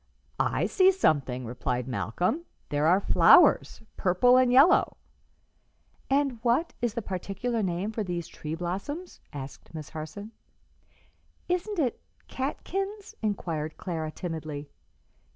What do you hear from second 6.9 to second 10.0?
the particular name for these tree blossoms?" asked Miss